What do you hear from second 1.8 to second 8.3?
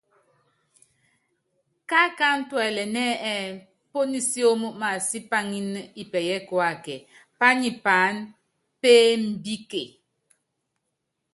Kaákáánɛ́ tuɛlɛnɛ́ ɛ́ɛ́ pónisiómo maasipaŋínɛ Ipɛyɛ Kuákɛ, pányɛ paáná